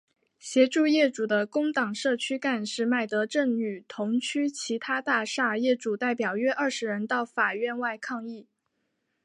[0.39, 8.47] 协助业主的工党社区干事麦德正与同区其他大厦业主代表约二十人到法院外抗议。